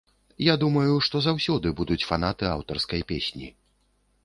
Я 0.45 0.53
думаю, 0.63 0.95
што 1.07 1.21
заўсёды 1.25 1.67
будуць 1.81 1.99
фанаты 2.11 2.51
аўтарскай 2.55 3.07
песні. 3.15 3.47